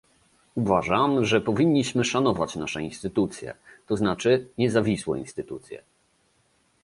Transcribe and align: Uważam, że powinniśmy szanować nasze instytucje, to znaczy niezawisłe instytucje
Uważam, 0.55 1.25
że 1.25 1.41
powinniśmy 1.41 2.03
szanować 2.03 2.55
nasze 2.55 2.83
instytucje, 2.83 3.53
to 3.87 3.97
znaczy 3.97 4.47
niezawisłe 4.57 5.19
instytucje 5.19 5.83